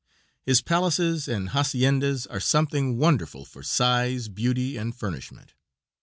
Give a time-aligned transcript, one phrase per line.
[0.41, 5.53] His palaces and haciendas are something wonderful for size, beauty, and furnishment.